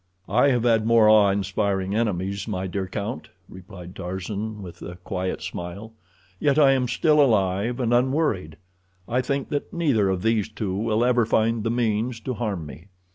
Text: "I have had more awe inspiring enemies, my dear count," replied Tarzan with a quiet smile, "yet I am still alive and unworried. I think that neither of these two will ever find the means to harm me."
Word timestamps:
"I 0.29 0.47
have 0.47 0.63
had 0.63 0.83
more 0.87 1.07
awe 1.07 1.29
inspiring 1.29 1.93
enemies, 1.93 2.47
my 2.47 2.65
dear 2.65 2.87
count," 2.87 3.29
replied 3.47 3.95
Tarzan 3.95 4.63
with 4.63 4.81
a 4.81 4.95
quiet 4.95 5.43
smile, 5.43 5.93
"yet 6.39 6.57
I 6.57 6.71
am 6.71 6.87
still 6.87 7.21
alive 7.21 7.79
and 7.79 7.93
unworried. 7.93 8.57
I 9.07 9.21
think 9.21 9.49
that 9.49 9.71
neither 9.71 10.09
of 10.09 10.23
these 10.23 10.49
two 10.49 10.75
will 10.75 11.05
ever 11.05 11.23
find 11.23 11.63
the 11.63 11.69
means 11.69 12.19
to 12.21 12.33
harm 12.33 12.65
me." 12.65 12.87